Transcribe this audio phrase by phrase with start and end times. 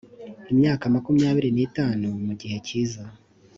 [0.53, 3.03] imyaka makumyabiri n itanu mu gihe kiza